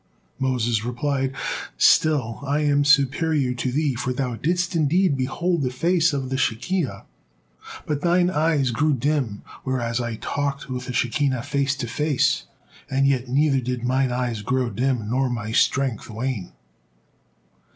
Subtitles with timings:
[0.39, 1.33] Moses replied:
[1.77, 6.37] "Still am I superior to thee, for thou didst indeed behold the Face of the
[6.37, 7.05] Shekihah,
[7.85, 12.45] but thine eyes grew dim, whereas I talked with the Shekinah face to face,
[12.89, 16.51] and yet neither did mine eyes grow dim nor my strength wane."